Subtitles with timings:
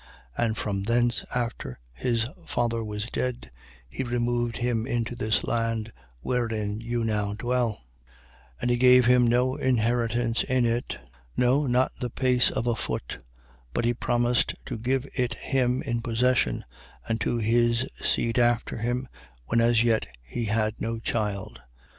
[0.35, 3.51] And from thence, after his father was dead,
[3.87, 7.85] he removed him into this land, wherein you now dwell.
[8.55, 8.55] 7:5.
[8.61, 10.97] And he gave him no inheritance in it:
[11.37, 13.19] no, not the pace of a foot.
[13.75, 16.65] But he promised to give it him in possession,
[17.07, 19.07] and to his seed after him,
[19.45, 21.61] when as yet he had no child.